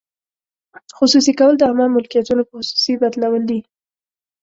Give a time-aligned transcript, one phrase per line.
[0.97, 3.59] خصوصي کول د عامه ملکیتونو په خصوصي بدلول دي.